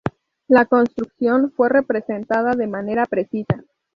La 0.47 0.65
construcción 0.65 1.51
fue 1.51 1.69
representada 1.69 2.55
de 2.55 2.65
manera 2.65 3.05
precisa. 3.05 3.63